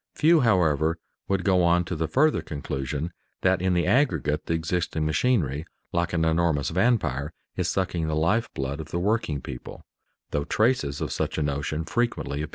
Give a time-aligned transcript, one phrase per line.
[0.15, 0.97] Few, however,
[1.27, 3.13] would go on to the further conclusion
[3.43, 8.51] that in the aggregate the existing machinery, like an enormous vampire, is sucking the life
[8.55, 9.85] blood of the working people,
[10.31, 12.49] though traces of such a notion frequently appear.